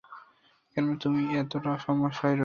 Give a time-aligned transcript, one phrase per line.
[0.71, 2.39] কেননা তুমি এতটা সমস্যায় রয়েছ!